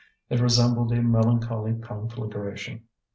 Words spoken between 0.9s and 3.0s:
a melancholy conflagration.